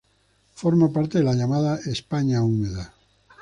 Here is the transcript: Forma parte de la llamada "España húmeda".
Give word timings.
Forma 0.61 0.91
parte 0.91 1.19
de 1.19 1.23
la 1.23 1.35
llamada 1.35 1.77
"España 1.85 2.41
húmeda". 2.43 2.95